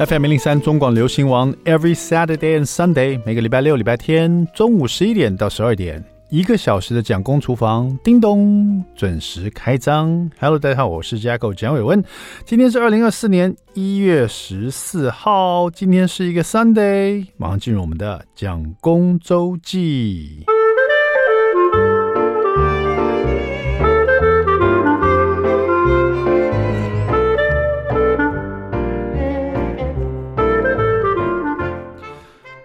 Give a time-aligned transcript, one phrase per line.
[0.00, 10.28] FM 零零三中广流行王，Every Saturday and Sunday，每个礼拜六、礼拜天中午十一点到十二点，一个小时的蒋公厨房，叮咚，准时开张。
[10.40, 12.02] Hello，大家好，我是 Jacko 蒋伟文，
[12.44, 20.44] 今天是二零二四年一月十四号，今天是一个 Sunday，马上进入我们的蒋公周记。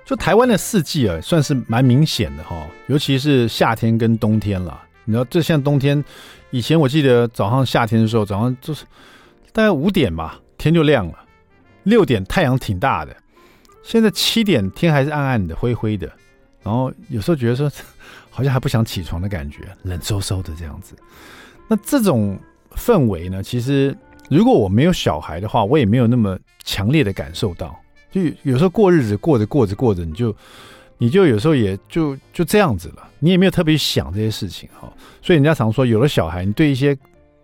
[0.09, 4.81] 就台湾的四季啊，算是蛮明显的哈，尤其是夏天跟冬天了。
[5.05, 6.03] 你知道，这像冬天，
[6.49, 8.85] 以前我记得早上夏天的时候，早上就是
[9.53, 11.13] 大概五点吧，天就亮了，
[11.83, 13.15] 六点太阳挺大的，
[13.83, 16.11] 现在七点天还是暗暗的、灰灰的，
[16.63, 17.71] 然后有时候觉得说
[18.31, 20.95] 好像还不想起床的感觉，冷飕飕的这样子。
[21.67, 22.35] 那这种
[22.75, 23.95] 氛围呢，其实
[24.27, 27.79] 如果我没有小孩的话，我也没有那么强烈的感受到。
[28.11, 30.35] 就有时候过日子过着过着过着，你就
[30.97, 34.91] 你就有时候也就就这样子了，你也没有特别想这些事情哈。
[35.21, 36.97] 所以人家常说，有了小孩，你对一些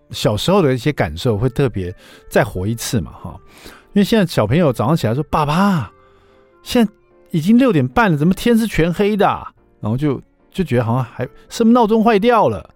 [0.10, 1.94] 小时候的一些感受会特别
[2.30, 3.40] 再活一次嘛哈。
[3.94, 5.92] 因为现在小朋友早上起来说：“爸爸，
[6.64, 6.92] 现在
[7.32, 9.26] 已经六点半了，怎么天是全黑的？”
[9.80, 10.22] 然后就
[10.52, 12.70] 就觉得好像还是不是闹钟坏掉了。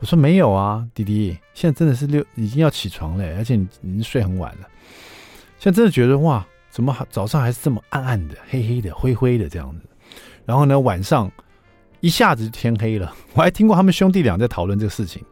[0.00, 4.68] 我说没有啊，弟弟，现在真的是六已经要起床了，而且你已经睡很晚了。
[5.58, 6.44] 现在真的觉得哇。
[6.74, 9.86] 怎么早上还是这么暗暗的、黑黑的、灰灰的这样子？
[10.44, 11.30] 然后呢，晚上
[12.00, 13.14] 一下子就天黑了。
[13.32, 15.22] 我还听过他们兄弟俩在讨论这个事情。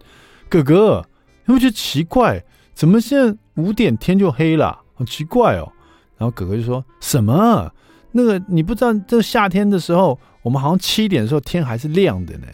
[0.48, 1.04] 哥哥，
[1.44, 2.40] 你会觉得奇怪，
[2.74, 4.78] 怎么现在五点天就黑了？
[4.94, 5.68] 好奇怪哦。
[6.16, 7.68] 然后哥哥就说什么？
[8.12, 12.46] 那个你不知道，这夏天的时候，我们好像七点的时候天还是亮的呢。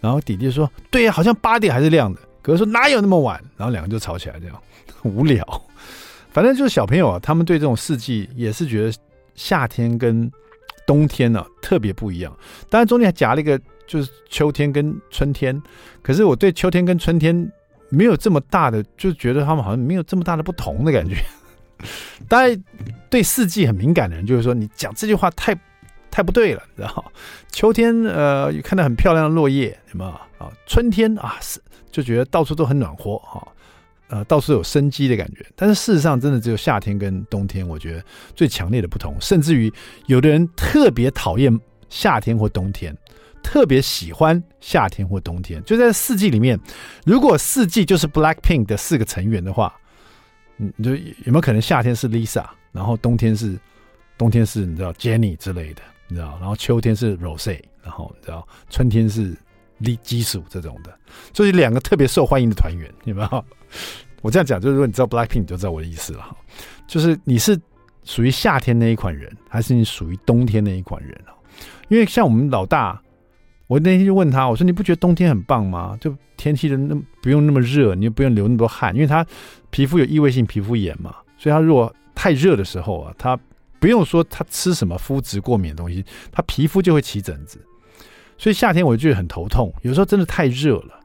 [0.00, 2.18] 然后弟弟说，对呀，好像八点还是亮的。
[2.40, 3.38] 哥哥说哪有那么晚？
[3.58, 4.56] 然后两个就吵起来，这样
[5.04, 5.44] 无聊。
[6.32, 8.98] 反正就是小朋友啊，他们对这种四季也是觉得
[9.34, 10.30] 夏天跟
[10.86, 12.36] 冬天呢、啊、特别不一样。
[12.68, 15.62] 当然中间还夹了一个就是秋天跟春天，
[16.02, 17.52] 可是我对秋天跟春天
[17.90, 21.16] 没有这么大的，就觉得他们好像没有这么大的不同的感觉。
[22.28, 22.64] 当然
[23.10, 25.54] 对四季很敏感的人，就是说你讲这句话太
[26.10, 27.12] 太不对了，你知道？
[27.50, 30.04] 秋天呃，看到很漂亮的落叶，什么
[30.38, 30.50] 啊？
[30.66, 31.60] 春天啊，是
[31.90, 33.42] 就觉得到处都很暖和啊。
[34.12, 38.04] 呃，到处有生机的感觉，但是事实上，真的只有夏天跟冬天，我觉得
[38.36, 39.16] 最强烈的不同。
[39.18, 39.72] 甚至于，
[40.04, 41.58] 有的人特别讨厌
[41.88, 42.94] 夏天或冬天，
[43.42, 45.64] 特别喜欢夏天或冬天。
[45.64, 46.60] 就在四季里面，
[47.06, 49.74] 如果四季就是 Blackpink 的四个成员的话，
[50.58, 53.58] 你就有没有可能夏天是 Lisa，然后冬天是
[54.18, 59.34] 冬天是你知道 Jennie 之类的，你知道，然后秋天是 Rose，然后你知道春天是
[60.02, 60.94] 基础这种的，
[61.32, 63.44] 所以两个特别受欢迎的团员，有没有？
[64.20, 66.36] 我这样讲，就是如果你知道 Blackpink，你就知道我的意思了哈。
[66.86, 67.58] 就是你是
[68.04, 71.20] 属于夏天那一款人，还是你属于冬天那一款人？
[71.88, 73.00] 因为像我们老大，
[73.66, 75.96] 我那天就问他，我说你不觉得冬天很棒吗？
[76.00, 79.26] 就天气的那不用那么热，你又不用流那么多汗，因为他
[79.70, 83.38] 皮肤有异位性皮肤炎嘛，所以他如果太热的时候啊，他
[83.80, 87.58] 不用说他吃什么肤质过敏的东西，他皮肤就会起疹子。
[88.38, 91.00] 所以夏天我就觉得很头痛，有时候真的太热了。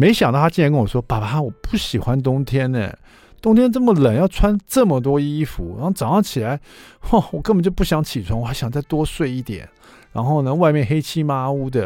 [0.00, 2.96] 没想到他竟然跟我说：“爸爸，我不喜欢冬天呢，
[3.42, 5.74] 冬天这么冷，要穿这么多衣服。
[5.76, 6.60] 然后早上起来，
[7.02, 9.68] 嚯，我根本就不想起床，我还想再多睡一点。
[10.12, 11.82] 然后呢，外面黑漆麻乌的，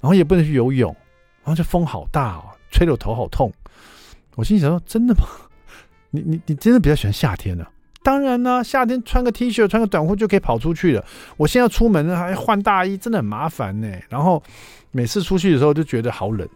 [0.00, 0.90] 然后也不能去游泳，
[1.44, 3.52] 然后这风好大哦，吹得我头好痛。
[4.34, 5.20] 我心里想说：真的吗？
[6.10, 7.64] 你你你真的比较喜欢夏天呢？
[8.02, 11.04] 当然呢，夏天穿个 T 恤，穿个短裤就可以跑出去了。
[11.36, 13.88] 我现在出门呢，还换大衣，真的很麻烦呢。
[14.08, 14.42] 然后
[14.90, 16.48] 每次出去的时候就觉得好冷。”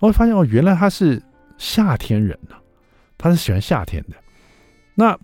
[0.00, 1.20] 我会发现哦，原来他是
[1.56, 2.54] 夏天人呐，
[3.16, 4.16] 他是喜欢夏天的。
[4.94, 5.18] 那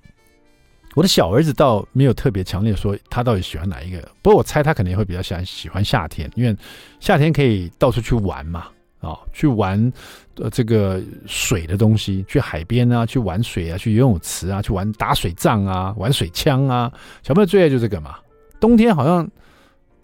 [0.95, 6.57] 我的小儿子倒没有特别强烈说他到底喜欢哪一个，不过我猜他肯定会比较喜欢喜欢夏天，因为
[7.01, 8.69] 夏天可以到处去玩嘛，
[9.01, 9.93] 啊，去玩
[10.37, 16.93] 呃这个水的东西，去海边啊，去玩水啊，去游泳池啊，去玩打水仗啊，玩水枪啊。
[17.23, 18.17] 小朋友最爱就这个嘛。
[18.59, 19.29] 冬天好像。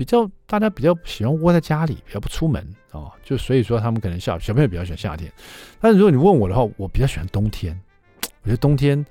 [0.00, 5.30] 比较大家比较喜欢窝在家里，比较不出门哦，就所以说他们可能小小朋友比较喜欢夏天，
[5.78, 7.78] 但是如果你问我的话，我比较喜欢冬天。
[8.40, 9.04] 我觉得冬天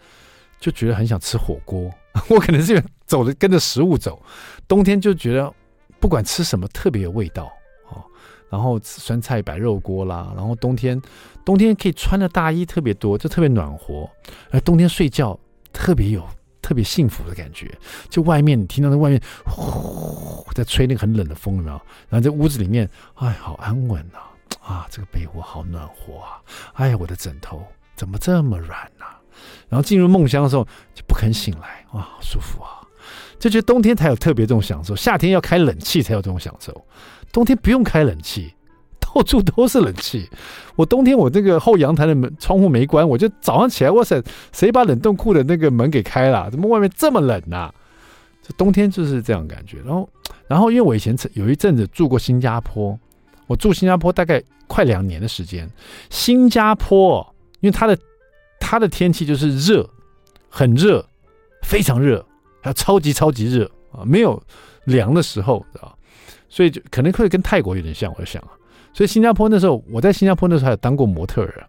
[0.60, 1.94] 就觉得很想吃火锅，
[2.28, 4.20] 我可能是走着跟着食物走，
[4.68, 5.54] 冬天就觉得
[6.00, 7.54] 不管吃什么特别有味道
[7.92, 8.02] 哦，
[8.50, 11.00] 然后酸菜白肉锅啦，然后冬天
[11.46, 14.10] 冬天可以穿的大衣特别多，就特别暖和，
[14.50, 15.40] 而冬天睡觉
[15.72, 16.28] 特别有。
[16.70, 17.76] 特别幸福的感觉，
[18.10, 21.82] 就外面你听到那外面呼在吹那个很冷的风，有没有？
[22.08, 24.30] 然后在屋子里面，哎，好安稳啊！
[24.62, 26.38] 啊，这个被窝好暖和啊！
[26.74, 29.06] 哎呀，我的枕头怎么这么软呢？
[29.68, 30.64] 然后进入梦乡的时候
[30.94, 32.86] 就不肯醒来，哇，好舒服啊！
[33.40, 36.86] 就觉得冬天才有特别这种享受，夏天要开冷气才有这种享受，
[37.32, 38.54] 冬天不用开冷气，
[39.14, 40.30] 到处都是冷气。
[40.76, 44.22] 我冬天我这个后阳台的门窗户没关，我就早上起来，哇塞，
[44.52, 46.50] 谁把冷冻库的那个门给开了？
[46.50, 47.74] 怎么外面这么冷啊？
[48.42, 49.78] 这冬天就是这样感觉。
[49.86, 50.10] 然后，
[50.48, 52.98] 然后因为我以前有一阵子住过新加坡，
[53.48, 55.70] 我住新加坡大概快两年的时间。
[56.10, 57.98] 新加坡因为它的
[58.60, 59.90] 它的天气就是热，
[60.50, 61.06] 很热，
[61.64, 62.26] 非常热。
[62.62, 64.42] 还有超级超级热啊，没有
[64.84, 65.96] 凉的时候啊，
[66.50, 68.52] 所以就可能会跟泰国有点像，我想啊。
[68.94, 71.68] 所以新加坡那时候，我在新加坡那时候还有当过模特儿，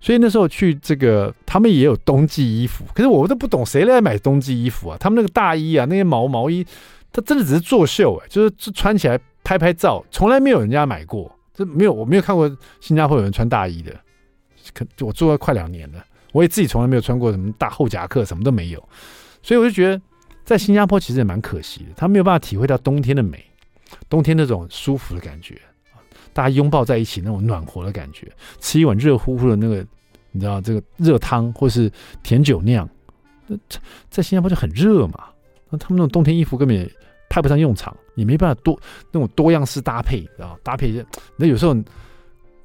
[0.00, 2.84] 所以那时候去这个，他们也有冬季衣服。
[2.94, 4.96] 可是我都不懂谁来买冬季衣服啊？
[4.98, 6.66] 他们那个大衣啊，那些毛毛衣，
[7.12, 11.30] 它真的只是作秀哎，就是穿起来拍拍照，从来没有人家买过。
[11.52, 12.50] 这没有，我没有看过
[12.80, 13.92] 新加坡有人穿大衣的。
[14.72, 18.88] 可我住了快两年了，我也自己从来没有穿过什么大厚夹克，什么都没有。
[19.42, 20.00] 所以我就觉得。
[20.42, 23.44] 在新加坡其实也蛮可惜的，他没有办法体会到冬天的美，
[24.08, 25.60] 冬天那种舒服的感觉，
[26.32, 28.30] 大家拥抱在一起那种暖和的感觉，
[28.60, 29.84] 吃一碗热乎乎的那个，
[30.30, 31.90] 你知道这个热汤或是
[32.22, 32.88] 甜酒酿，
[33.46, 33.56] 那
[34.08, 35.24] 在新加坡就很热嘛，
[35.68, 36.90] 那他们那种冬天衣服根本也
[37.28, 38.78] 派不上用场，也没办法多
[39.10, 41.04] 那种多样式搭配啊，搭配
[41.36, 41.76] 那有时候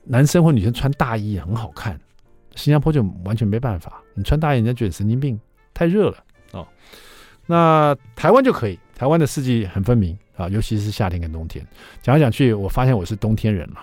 [0.04, 2.00] 男生或女生穿大衣也很好看，
[2.56, 5.40] 新加坡就完全没办法，你穿大衣人家觉得神经病，
[5.74, 6.18] 太热了
[6.52, 6.68] 啊。
[7.48, 11.66] 那台湾就可以，台湾的四季很分明啊，尤其是夏天跟冬天。
[12.02, 13.82] 讲来讲去，我发现我是冬天人嘛，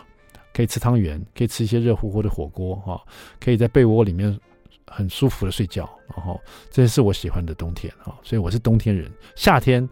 [0.54, 3.00] 可以吃汤圆，可以吃一些热乎乎的火锅哈，
[3.38, 4.36] 可以在被窝里面
[4.86, 9.10] 很舒服的睡觉，然后这些是我喜欢的冬天啊，所以我是冬天人。
[9.36, 9.86] 夏天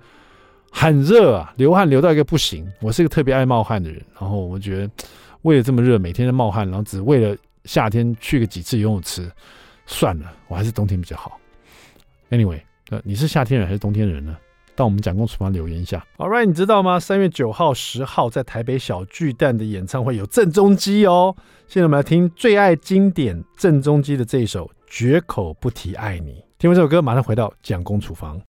[0.73, 4.91] 很热啊，流汗流到一个不行，我是一个特别爱冒汗的人，然后我觉得
[5.43, 7.37] 为了这么热，每天都冒汗，然后只为了
[7.67, 9.31] 夏天去个几次游泳池，
[9.85, 11.39] 算了，我还是冬天比较好。
[12.31, 12.61] Anyway。
[12.91, 14.37] 呃，你是夏天人还是冬天人呢？
[14.81, 16.03] 到我们蒋公厨房留言一下。
[16.17, 16.99] All right，你知道吗？
[16.99, 21.37] 三月九号、十号在台北小巨蛋的演唱会有郑中基哦。
[21.69, 26.33] 现在我们来听最爱经典郑中基的这一首《绝口不提爱你》。
[26.59, 28.41] 听完这首歌，马上回到蒋公厨房。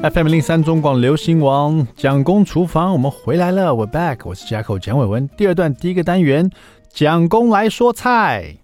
[0.00, 5.28] FM 零三中广流行王蒋公厨房，我们回来了，We're back，我是 Jacko 蒋伟文。
[5.36, 6.48] 第二段第一个单元。
[6.88, 8.54] 蒋公来说菜。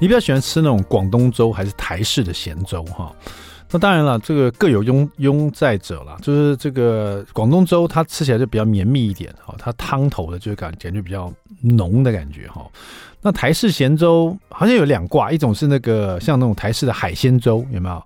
[0.00, 2.82] 你比较喜欢吃那种广东粥还是台式的咸粥？
[2.84, 3.14] 哈，
[3.70, 6.16] 那当然了，这个各有拥拥在者了。
[6.22, 11.30] 就是这个广东粥，它吃起来就比较绵密一点，哈，它汤头的就感感觉比较
[11.60, 12.66] 浓的感觉，哈。
[13.20, 18.02] 那台式咸粥好像有两挂，一种是那个像那种台式的海鲜粥，有没有？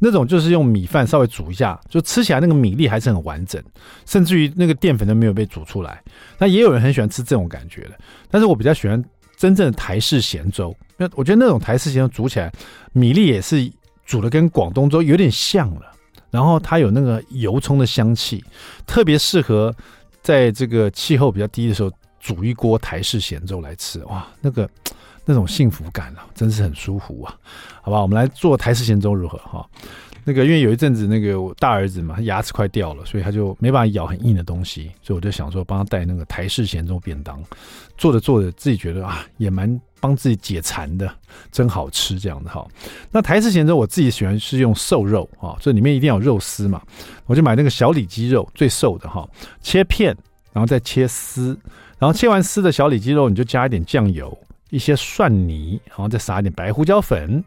[0.00, 3.60] 那种就是用米饭稍微煮一下，就吃起来那个米粒还是很完整，
[4.06, 6.00] 甚至于那个淀粉都没有被煮出来。
[6.38, 7.98] 那也有人很喜欢吃这种感觉的，
[8.30, 9.02] 但是我比较喜欢
[9.38, 12.52] 真正的台式咸粥，因为我觉得那种台式咸粥煮起来
[12.92, 13.72] 米粒也是
[14.04, 15.92] 煮的跟广东粥有点像了，
[16.30, 18.44] 然后它有那个油葱的香气，
[18.86, 19.74] 特别适合
[20.20, 21.90] 在这个气候比较低的时候。
[22.20, 24.68] 煮一锅台式咸粥来吃，哇，那个
[25.24, 27.32] 那种幸福感啊，真是很舒服啊！
[27.80, 29.64] 好吧，我们来做台式咸粥如何哈？
[30.28, 37.42] 那个因为有一阵子那个我大儿子嘛，他牙齿快掉了，所以他就没办法咬很硬的东西，所以我就想说帮他带那个台式咸粥便当，
[37.96, 41.10] 做着做着自己觉得啊，也蛮帮自己解馋的，
[41.50, 42.68] 真好吃这样的哈。
[43.10, 46.82] 那台式咸粥我自己喜欢是用瘦肉啊，这里面一定要有肉丝嘛，
[47.24, 49.26] 我就买那个小里脊肉最瘦的哈，
[49.62, 50.14] 切片
[50.52, 51.58] 然后再切丝。
[51.98, 54.38] 然后切完丝的小里脊肉，你就加一点酱油、
[54.70, 57.42] 一些蒜泥，然后再撒一点白胡椒粉，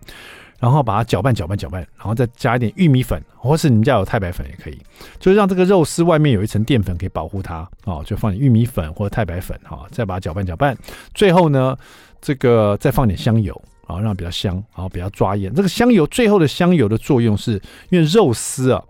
[0.61, 4.79] 然后把它搅拌、搅拌、搅拌，然后再加一点玉米粉，或是你们家有太白粉也可以，
[5.19, 10.77] 就让这个肉丝外面有一层淀粉可以保护它哦，就放点玉米粉或者太白粉哈，再把它搅拌、搅拌，
[11.15, 11.75] 最后呢，
[12.21, 15.51] 这个再放点香油啊，让它比较香，然后比较抓眼。
[15.53, 17.53] 这个香油最后的香油的作用是
[17.89, 18.83] 因为肉丝啊，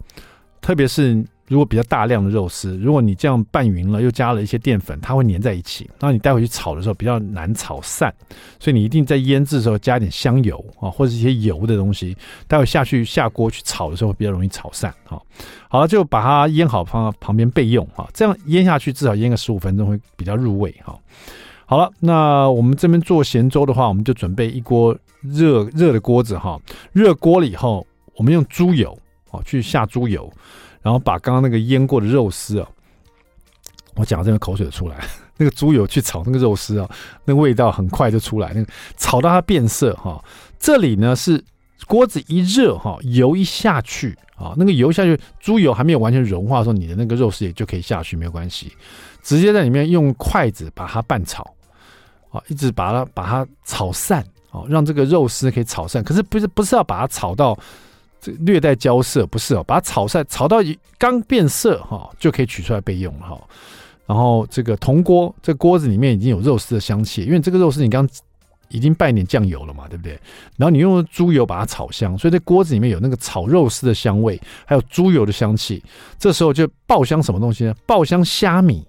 [0.61, 1.25] 特别是。
[1.51, 8.13] 如果比较大量的肉丝，如果你这样拌匀了，又加了一些淀粉，它会粘在一起，那你带回去炒的时候比较难炒散，
[8.57, 12.15] 所以你一定在腌制的时候加点香油啊，或者一些油的东西，
[12.47, 15.19] 待会下去下锅去炒的时候比较容易炒散啊。
[15.67, 20.97] 好了，就把它腌好放到旁边备用啊，这样腌下去至少腌个十五分钟会比较入味哈。
[21.65, 26.57] 好了，那我们这边做咸粥的话，我们就准备一锅热热的锅子哈，
[26.93, 28.97] 热锅了以后，我们用猪油
[29.31, 30.31] 啊去下猪油。
[30.81, 32.67] 然后把刚刚那个腌过的肉丝啊，
[33.95, 35.05] 我讲这个口水出来，
[35.37, 36.89] 那个猪油去炒那个肉丝啊，
[37.25, 40.23] 那个味道很快就出来，那个炒到它变色哈。
[40.57, 41.43] 这里呢是
[41.85, 48.71] 锅子一热哈，油一下去啊，那个油下去，猪油还没有完全融化的时候，你的那个肉丝也就可以下去，没有关系，
[49.21, 51.43] 直接在里面用筷子把它拌炒
[52.31, 56.03] 啊，一直把它把它炒散啊，让这个肉丝可以炒散。
[56.03, 57.55] 可是不是不是要把它炒到。
[58.21, 60.59] 这略带焦色不是哦，把它炒菜炒到
[60.99, 63.41] 刚变色哈，就可以取出来备用哈。
[64.05, 68.07] 然后这个铜锅，这锅子里面已经有肉丝的香气，因为这个肉丝你刚
[68.69, 70.11] 已经拌点酱油了嘛，对不对？
[70.57, 75.83] 然后你用猪油把它炒香，所以这锅子里面有那个炒肉丝的香味，还有猪油的香气。
[76.19, 77.73] 这时候就爆香什么东西呢？
[77.85, 78.85] 爆香虾米，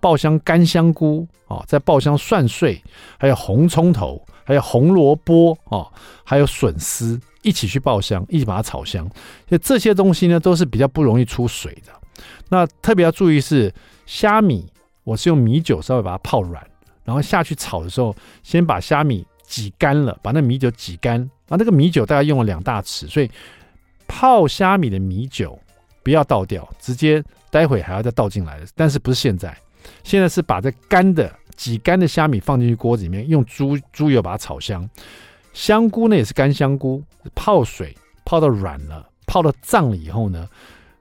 [0.00, 2.82] 爆香干香菇啊，再爆香蒜碎，
[3.18, 5.86] 还有红葱头，还有红萝卜啊，
[6.22, 7.20] 还有笋丝。
[7.46, 9.08] 一起去爆香，一起把它炒香。
[9.48, 11.92] 所以这些东西呢，都是比较不容易出水的。
[12.48, 13.72] 那特别要注意是
[14.04, 14.66] 虾米，
[15.04, 16.66] 我是用米酒稍微把它泡软，
[17.04, 21.22] 然后下去炒的时候，先把虾米挤干了，把那米酒挤干。
[21.48, 23.30] 啊，那个米酒大概用了两大匙，所以
[24.08, 25.56] 泡虾米的米酒
[26.02, 28.66] 不要倒掉，直接待会还要再倒进来的。
[28.74, 29.56] 但是不是现在？
[30.02, 34.88] 现在是把这干的挤干的虾米放进去锅子里面，用猪猪油把它炒香。
[35.56, 37.02] 香菇呢也是干香菇，
[37.34, 37.96] 泡水
[38.26, 40.46] 泡到软了，泡到胀了以后呢，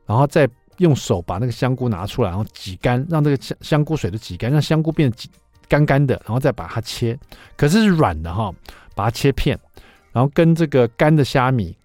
[0.05, 0.47] 然后再
[0.77, 5.29] 用手把那个香菇拿出来，然后挤干，让这个香香菇水都挤干，让香菇变得
[5.67, 7.19] 干干的，然后再把它切，
[7.57, 8.49] 可是是软的哈，
[8.95, 9.59] 把它切片，
[10.13, 11.77] 然后跟这个干的虾米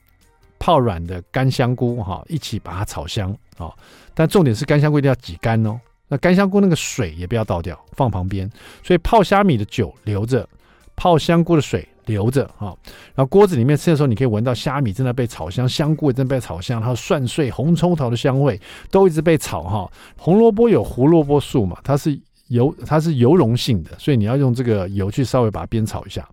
[0.60, 3.74] 泡软的干香菇哈一起把它炒香啊，
[4.14, 8.48] 但重点是干香菇一定要挤干哦，那干香菇那个水也不要倒掉，放旁边，
[8.84, 10.48] 所以泡虾米的酒留着，
[10.94, 11.84] 泡香菇的水。
[12.10, 12.76] 留着哈，
[13.14, 19.90] 然后锅子里面吃的时候，你可以闻到虾米正在被炒香，香菇也正在被炒香，还有蒜碎、红葱头的香味都一直被炒哈。
[20.18, 26.28] 红萝卜有胡萝卜素嘛，它是油，它是油溶性的，所以你要用这个油去稍微把它煸炒一下。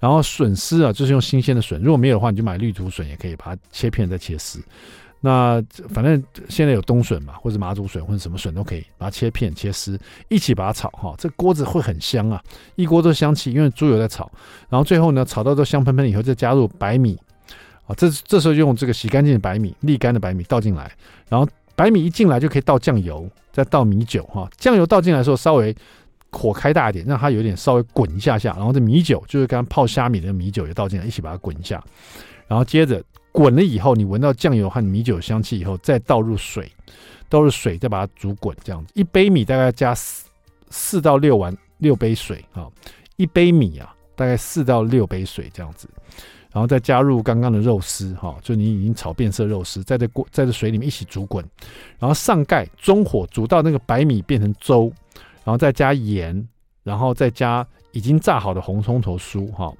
[0.00, 4.60] 然后笋丝啊，就是用新鲜的笋，如果没有的话，你就买绿竹笋也可以，把它切片再切丝。
[5.20, 9.98] 那反正现在有冬笋嘛，或者麻竹笋，或者什么笋都可以，把它切片切丝，
[10.28, 11.12] 一起把它炒哈。
[11.18, 12.40] 这锅子会很香啊，
[12.76, 14.30] 一锅都香气，因为猪油在炒。
[14.68, 17.18] 然后最后呢，炒到都香喷喷以后，再加入白米
[17.86, 20.88] 啊，这这时候用这个洗干净的白米，沥干的白米倒进来。
[21.28, 21.44] 然后
[21.74, 24.48] 白米一进来就可以倒酱油，再倒米酒哈。
[24.56, 25.74] 酱油倒进来的时候，稍微
[26.30, 28.54] 火开大一点，让它有点稍微滚一下下。
[28.56, 31.82] 然后这米酒就是刚刚泡虾米的米酒也倒进来，一起把它滚一下。
[32.46, 33.02] 然后接着。
[33.38, 36.68] 滚了以后，你闻到酱油和米酒香气以后，再倒入水，
[37.28, 38.92] 倒入水，再把它煮滚，这样子。
[38.96, 40.26] 一杯米大概加四
[40.70, 42.66] 四到六碗六杯水啊，
[43.14, 45.88] 一杯米啊，大概四到六杯水这样子，
[46.50, 51.48] 然后再加入刚刚的肉丝哈，就你已经炒变色肉丝，在这锅在这水里面一起煮滚，
[51.96, 54.92] 然后上盖中火煮到那个白米变成粥，
[55.44, 56.44] 然后再加盐，
[56.82, 59.72] 然后再加已经炸好的红葱头酥哈。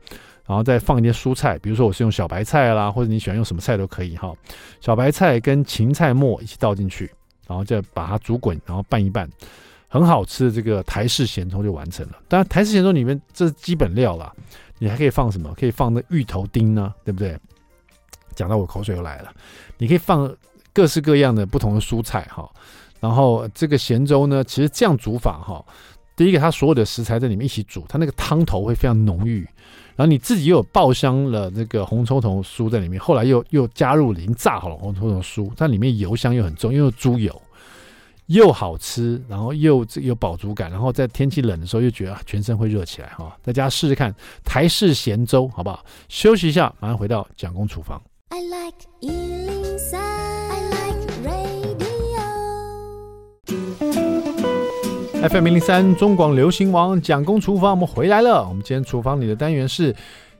[0.48, 4.32] 然后再放一些蔬菜，比如说我是用小白菜啦，或者你喜欢用什么菜都可以哈。
[4.80, 7.10] 小白菜跟芹菜末一起倒进去，
[7.46, 9.28] 然后再把它煮滚，然后拌一拌，
[9.88, 12.14] 很好吃的这个台式咸粥就完成了。
[12.28, 14.32] 当然台式咸粥里面这是基本料啦，
[14.78, 15.52] 你还可以放什么？
[15.54, 17.38] 可以放那芋头丁呢，对不对？
[18.34, 19.30] 讲到我口水又来了，
[19.76, 20.34] 你可以放
[20.72, 22.50] 各式各样的不同的蔬菜哈。
[23.00, 25.62] 然后这个咸粥呢，其实这样煮法哈，
[26.16, 29.46] 第一个它所有的食材在里面一起煮，它那个汤头会非常浓郁。
[29.98, 37.42] 然后你自己又有爆香了那个红葱头酥在里面，后来又又加入了已经炸好了红葱头酥，它里面油香又很重，又有猪油，
[38.26, 44.14] 又好吃，然后又有饱足感，然后在天气冷的时候又觉得全身会热起来哈，大家试试看
[44.44, 45.84] 台式咸粥好不好？
[46.08, 48.00] 休息一下，马上回到蒋公厨房。
[48.28, 49.57] I like
[55.20, 58.48] FM 零零三中广流行王蒋公厨房，我们回来了。
[58.48, 59.94] 我们今天厨房里的单元是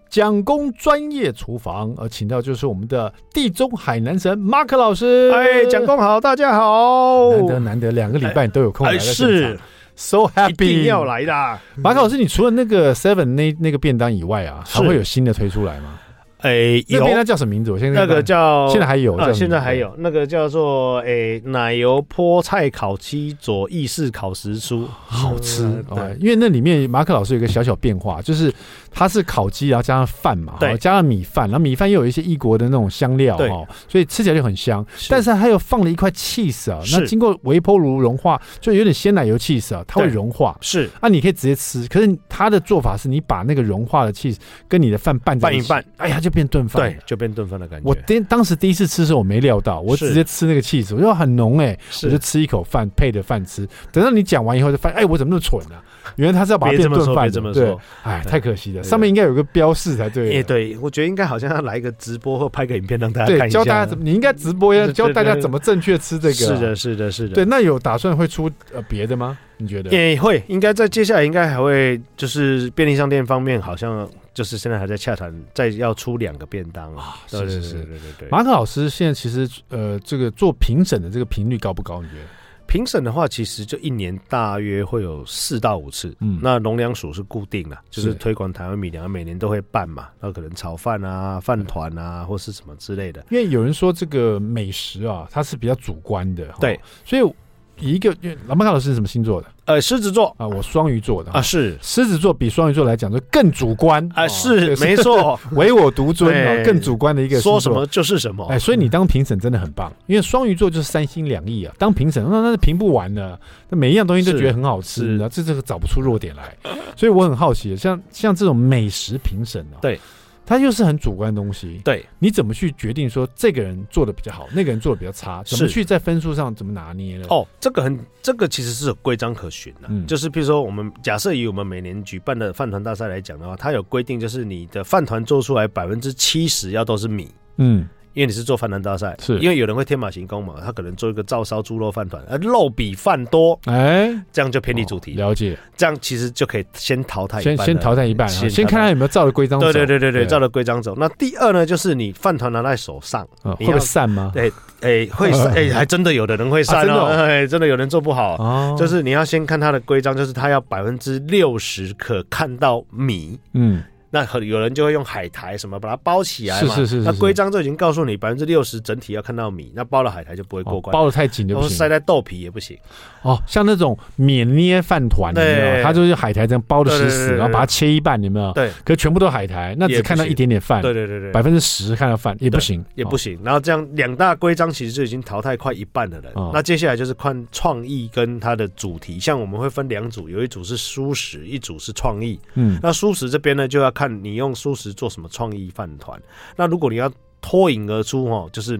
[0.08, 5.32] 蒋公专业厨房，而请到就是我们的地中海男神马可老师。
[5.34, 7.32] 哎，蒋公好，大家好。
[7.32, 9.58] 难得难得，两个礼拜你都有空来了，是
[9.96, 11.58] so happy，一定要来的。
[11.74, 15.98] 马克老师，你除了那个 Seven 那那个便当以外啊，还会有新的推出来吗？
[16.38, 17.72] 哎，有，那叫什么名字？
[17.72, 25.84] 我现在那个叫现在还有啊，现在还有那个叫做哎奶油菠菜烤鸡佐意式烤时蔬，好吃。
[25.88, 28.54] 对，因为那里面马可老师有一个小小变化，就是
[28.92, 34.86] 它是烤鸡，然后加上饭嘛，对，加上米饭，然后米饭又有一些异国的那种香料哦，所以吃起来就很香。
[35.08, 40.56] 但是它又放了一块起司啊，那经过微波炉融化，就有点鲜奶油起司啊，它会融化。
[40.60, 41.84] 是，啊，你可以直接吃。
[41.88, 46.27] 可是它的做法是你把那个融化的起司跟你的饭拌在一起，拌一拌，哎呀就。
[46.28, 47.88] 就变炖饭，对，就变炖饭的感觉。
[47.88, 53.66] 我当当时第一次吃的时候，我没料到，我直接吃那个气质，我就很浓哎，我就吃一口饭配着饭吃。
[53.90, 55.76] 等到你讲完以后，就发现哎，我怎么那么蠢呢？
[56.16, 60.36] 原来他是要把它变炖饭，这么说，哎，太可惜了，上面应该有个标示才对。
[60.38, 66.34] 哎，对，我觉得应该好像要来一个直播或拍个影片让大家看一下，教大家怎么，你应该直播要教大家怎么正确吃这个。
[66.34, 67.34] 是的，是的，是的。
[67.34, 69.38] 对，那有打算会出呃别的吗？
[69.58, 69.90] 你觉得？
[69.90, 74.08] 也会，应该在接下来应该还会，就是便利商店方面好像。
[74.38, 77.16] 就是现在还在洽谈，再要出两个便当啊！
[77.26, 78.28] 是是是，对对对。
[78.28, 82.00] 马可老师现在其实呃，这个做评审的这个频率高不高？
[82.00, 82.20] 你觉得？
[82.68, 86.16] 评审的话，其实就一年大约会有四到五次。
[86.20, 90.06] 嗯，那农粮署是固定的，就是推广台湾米粮，每年都会办嘛。
[90.20, 93.26] 那可能炒饭啊、饭团啊，或是什么之类的。
[93.32, 97.34] 因为有人说这个美食啊，它是比较主观的，对，所以。
[97.80, 98.14] 一个，
[98.46, 99.48] 马可老师是什么星座的？
[99.66, 100.34] 呃，狮子座。
[100.38, 101.30] 啊，我双鱼座的。
[101.32, 101.76] 啊，是。
[101.82, 104.06] 狮子座比双鱼座来讲就更主观。
[104.14, 116.56] 啊，是没错， 唯我独尊啊，更主观的一个说什么就是什么，哎，所以你当评审真的很棒，因为双鱼座就是三心两意啊，当评审那那是评不完的，那每一样东西都觉得很好吃，然后这这个找不出弱点来，
[116.96, 119.98] 所以我很好奇，像像这种美食评审呢，对。
[120.48, 125.42] 它又是很主观的东西，对，你怎么去决定说这个人做的比较好，那个人做的比较差？
[125.42, 127.26] 怎么去在分数上怎么拿捏呢？
[127.28, 137.86] 哦，这个很，这个其实是有规章可循的，嗯，就是比如说我们假设以我们每年举办的饭团大赛来讲的话，它有规定，就是你的饭团做出来百分之七十要都是米，嗯。
[138.14, 139.38] 因为你是做饭团大赛，是。
[139.38, 145.14] 因为有人会天马行空嘛，他可能做一个照烧猪肉饭团，而肉比饭多，哎，这样就偏离主题。
[145.14, 149.72] 了解，这样其实就可以先淘汰，先先淘汰一半，先看看有没有照着规章走。
[149.72, 150.94] 对对对对对，照着规章走。
[150.98, 154.30] 那第二呢，就是你饭团拿在手上，会散吗？
[154.34, 163.82] 对，哎，会散，哎，还真的有的人会散哦，哎，真的有人做不好，就是你要先看他的规章，就是他要百分之六十可看到米，嗯。
[164.10, 167.02] 那很有人就会用海苔什么把它包起来嘛，是是是，是。
[167.02, 170.92] 那规章就已经告诉你百分之六十整体要看到米，那包了海苔就不会过关。
[170.92, 171.76] 哦、包的太紧就不行。
[171.76, 172.76] 塞在豆皮也不行。
[173.22, 175.82] 哦，像那种免捏饭团，有没有？
[175.82, 178.52] 它就是海苔这样包的死死，然后把它切一半，有没有？
[178.52, 178.70] 对。
[178.84, 180.80] 可是全部都海苔，那只看到一点点饭。
[180.80, 181.32] 对对对对。
[181.32, 183.38] 百分之十看到饭也不行，也不行。
[183.44, 186.32] 然后这样两大规章其实就已经淘汰快一半的人。
[186.34, 192.40] 哦、那接下来就是看创意跟它的主题，像我们会分两组，有一组是蔬食，一组是创意。
[192.54, 192.78] 嗯。
[192.82, 196.22] 那蔬食这边呢，就要看你用素食做什么创意饭团？
[196.54, 198.78] 那如果你要脱颖而出哦，就是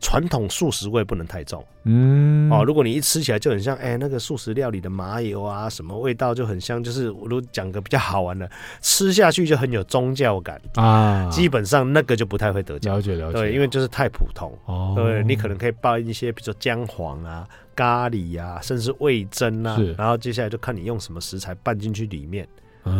[0.00, 1.62] 传统素食味不能太重。
[1.84, 6.82] 嗯，哦，如果你一吃起来就很像，哎、欸，那个素食料理的麻油啊，什么味道就很像。
[6.82, 11.28] 就是我都讲个比较好玩的，吃下去就很有宗教感啊。
[11.30, 12.94] 基本上那个就不太会得奖。
[12.96, 14.50] 了解了解，对，因为就是太普通。
[14.64, 19.78] 哦，对，你可能可以包一些，比如说姜黄啊、咖喱啊，甚至味增啊。
[19.98, 22.48] 然后接下来就看你用什么食材拌进去里面。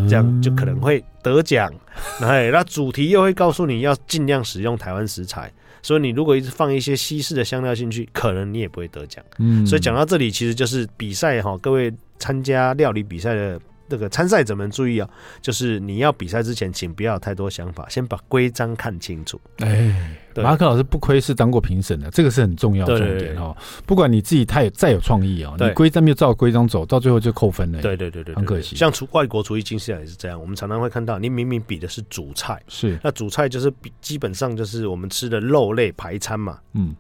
[0.09, 1.72] 这样就可能会得奖，
[2.20, 9.25] 哎，那主题又会告诉你要尽量使用台湾食材，所以你如果一直放一些西式的香料进去，可能你也不会得奖。
[9.38, 13.61] 嗯，所以讲到这里，其实就是比赛哈，各位参加料理比赛的。
[13.88, 15.09] 这个参赛者们注意啊，
[15.40, 19.40] 就是你要比赛之前，请不要有太多想法，先把规章看清楚。
[19.59, 23.57] 哎，马可老师不愧是当过评审的，这个是很重要的重点哦。
[23.87, 27.81] 不管你自己太有再有创意哦，你规章没有照规章走，到最后就扣分了。
[27.81, 28.77] 对对对对，很可惜。
[28.77, 36.94] 像厨外国厨艺竞赛也是这样，我们常常会看到，你明明比的是主菜，是那主菜就是比基本上就是我们吃的肉类排餐嘛，嗯。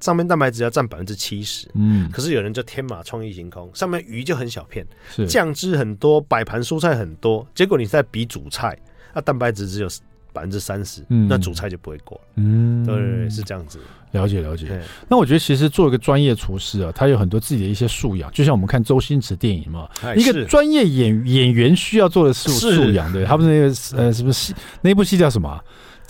[0.00, 5.26] 上面蛋白质要占百分之七十，嗯，可是有人就天马创意行空，上面鱼就很小片，是。
[5.26, 8.76] 酱汁很多，摆盘蔬菜很多，结果你在比主菜，
[9.14, 9.88] 那蛋白质只有
[10.32, 13.78] 百分之三十，嗯，那主菜就不会过，嗯，对，是这样子，
[14.12, 14.80] 了解了解。
[15.08, 25.60] 那我觉得其实做一个专业厨师啊，他有很多自己的一些素养，就像我们看周星驰电影嘛，一个专业演演员需要做的素素养，对，他不是那个呃什么戏，那部戏叫什么？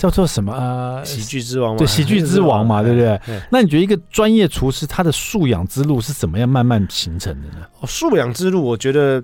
[0.01, 0.51] 叫做什么？
[0.55, 3.21] 呃，喜剧之王嘛，对，喜剧之王嘛， 对不对？
[3.51, 7.67] 那你觉得一个专业厨师他的素养之路是怎么样慢慢形成的呢？
[7.81, 9.23] 哦，素养之路，我觉得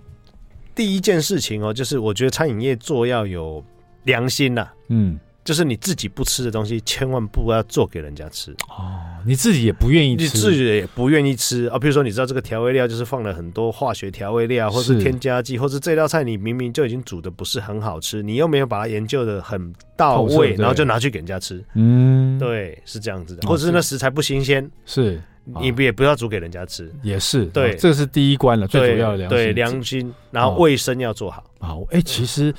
[0.74, 3.64] 第一件事情哦，就是我觉得餐饮业做要有
[4.04, 5.18] 良心呐，嗯。
[5.46, 8.98] 就是你自己不吃的东西，千万不要做给人家吃哦。
[9.24, 11.78] 你自己也不愿意吃，你自己也不愿意吃啊。
[11.78, 21.64] 比如说，你知道这个调味料就是放了很多化学调味料，或是添加剂，或是这道菜你明明就已经煮的不是很好吃，你又没有把它研究的很到位，然后就拿去给人家吃。
[21.74, 23.46] 嗯，对，是这样子的。
[23.46, 25.22] 或者是那食材不新鲜，是。
[25.60, 31.44] 你不也不要煮给人家吃，也是对，这是第一关了，最主要的良心，对良心，然后卫生要做好。
[31.60, 32.52] 好，哎，其实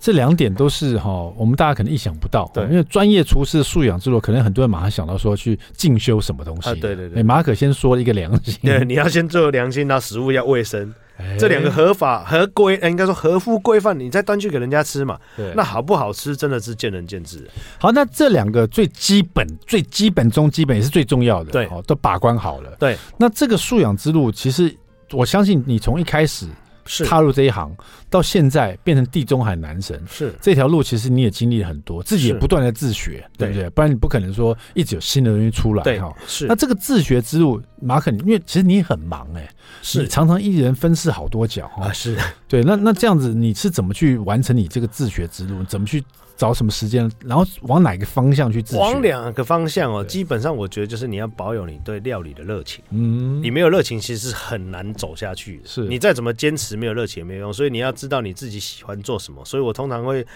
[0.00, 6.74] 这两点都是哈，我们大家可能意想不到，对，因为专业厨师的素养之路，可能很多人马上想到说去进修什么东西。
[6.76, 15.18] 对对对，马可先说一个良心，对，你要先做良心，然后食物要卫生，欸、这两个合法合规，应该说合乎规范，你再端去给人家吃嘛。
[15.36, 17.46] 对，那好不好吃真的是见仁见智。
[17.78, 22.70] 好，那这两个最基本、最基本中基本也是最重要的，对，都把关好了。
[22.78, 24.74] 对，那这个素养之路，其实
[25.12, 26.46] 我相信你从一开始。
[26.90, 27.72] 是踏入这一行，
[28.08, 33.70] 到现在变成地中海男神，是这条路，其实你也经历了很多，自己也不断的自学，对不对？
[33.70, 36.12] 不然你不可能说一直有新的东西出来，对哈。
[36.26, 39.50] 是那这个自学之路，马肯，因为其实你很忙哎、欸，
[39.82, 41.92] 是你常常一人分饰好多角啊。
[41.92, 45.62] 是对，那那这样子，你是怎么去完成你这个自学之路？
[45.62, 46.02] 怎么去？
[46.40, 48.80] 找什么时间，然后往哪个方向去自学？
[48.80, 50.02] 往两个方向哦。
[50.02, 52.82] 基本上，我觉得就是你要保有你对料理的热情。
[52.88, 55.68] 嗯，你没有热情，其实是很难走下去的。
[55.68, 57.52] 是，你再怎么坚持，没有热情也没有用。
[57.52, 59.44] 所以你要知道你自己喜欢做什么。
[59.44, 60.26] 所以我通常会，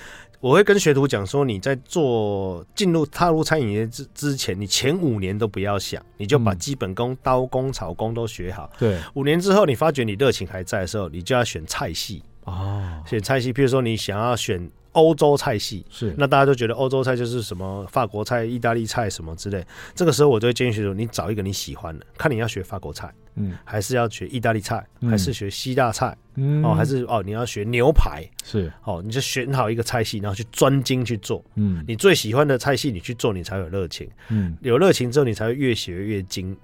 [0.40, 8.70] 我会跟学徒讲说，你在做进入踏入餐饮业之之前，你前五年都不要想，你就把基本功、刀工、炒工都学好。
[8.78, 13.54] 对，五年之后，你发觉你热情还在的时候，你就要选菜系哦，选菜系。
[13.54, 14.70] 譬如说，你想要选。
[14.94, 15.86] 欧洲菜系。
[15.90, 19.64] 是，那大家都觉得欧洲菜就是什么法国菜、意大利菜什么之类。
[19.94, 36.56] 这个时候，我就会建议学生，你找一个你喜欢的，看你要学法国菜，嗯，还是要学意大利菜，嗯、还是学希腊菜，嗯，哦，还是哦，你要学牛排，是，哦，你就选好一个菜系，然后去专精去做，嗯，你最喜欢的菜系，你去做，你才有热情，嗯，有热情之后，你才会越学越精。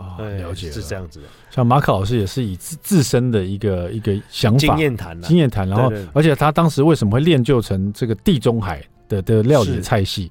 [0.00, 1.26] 啊、哦，了解了，是这样子的。
[1.50, 10.30] 像马可老师也是以自自身的一个一个想法、经验谈、经验谈，然后而且他当时为什么会练就成这个地中海的的料理的菜系？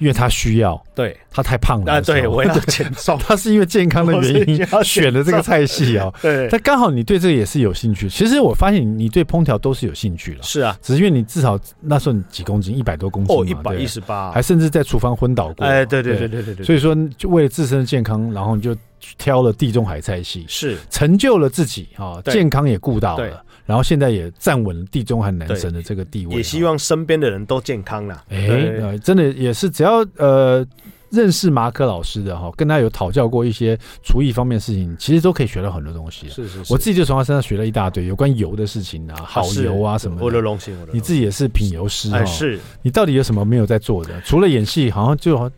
[0.00, 3.16] 因为他需要，对，他太胖了啊，对，我要减重。
[3.22, 6.48] 他是因为健康的原因 选了这个菜系哦， 对。
[6.50, 8.08] 但刚好你对这个也是有兴趣。
[8.08, 15.66] 其实我发现你对烹调都是有兴趣了，是啊，只是因为你至少那时候你几公斤，一百多公斤哦，一百一十八，还甚至在厨房昏倒过。
[15.66, 16.66] 哎，对对对对对对。
[16.66, 18.74] 所以说，就为了自身的健康，然后你就
[19.18, 23.44] 挑了地中海菜系，是成就了自己啊，健康也顾到了。
[23.70, 28.24] 然后现在也站稳了地中海男神的这个地位，也希望身边的人都健康了。
[28.28, 28.36] 哎、
[28.80, 30.66] 呃，真的也是，只要呃
[31.10, 36.28] 认识马可老师的哈，跟他有讨教过一些厨艺方面的事情，其实都可以学到很多东西。
[36.28, 40.24] 是是是，我自己就从他身上学了一大堆有关油的事情啊，好油啊什么的。
[40.24, 40.92] 我的荣幸，我的。
[40.92, 42.24] 你自己也是品油师啊、哎？
[42.26, 42.58] 是。
[42.82, 44.20] 你到底有什么没有在做的？
[44.22, 45.48] 除了演戏，好像就。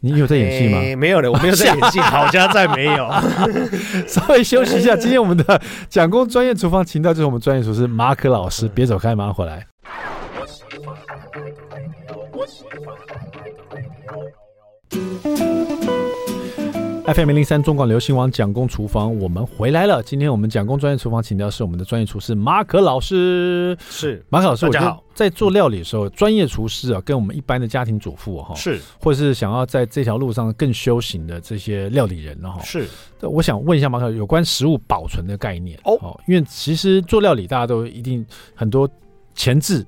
[0.00, 0.94] 你有在演戏吗、欸？
[0.94, 1.98] 没有了，我没有在演戏。
[2.00, 3.10] 好家在没有，
[4.06, 4.94] 稍微休息一下。
[4.96, 8.68] 今天我们的蒋工专业厨房，请到就是我们专业厨师马可老师。
[8.68, 9.66] 别走开，马上回来。
[17.14, 20.02] FM 零零三中广流行网蒋公厨房，我们回来了。
[20.02, 23.74] 今天我们蒋公专业厨房请到是我们的专业厨师马可老师。
[23.88, 25.02] 是马可老师，大家好。
[25.14, 32.86] 在做料理的时候，专业厨师啊，跟我们一般的家庭主妇哈，是，或者是想要在这条路上更修行的这些料理人哈，是。
[33.22, 38.86] 我想问一下马可，有关食物保存的概念哦，因为其实做料理大家都一定很多
[39.34, 39.82] 前置，